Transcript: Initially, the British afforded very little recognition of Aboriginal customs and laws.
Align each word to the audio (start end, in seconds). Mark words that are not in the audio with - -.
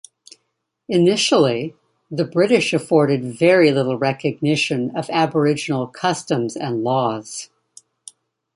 Initially, 0.89 1.75
the 2.09 2.25
British 2.25 2.73
afforded 2.73 3.23
very 3.37 3.71
little 3.71 3.99
recognition 3.99 4.89
of 4.97 5.07
Aboriginal 5.11 5.85
customs 5.85 6.55
and 6.57 6.83
laws. 6.83 7.51